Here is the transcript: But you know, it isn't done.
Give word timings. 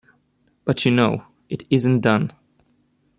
But 0.65 0.83
you 0.83 0.89
know, 0.91 1.25
it 1.47 1.63
isn't 1.69 1.99
done. 2.01 2.33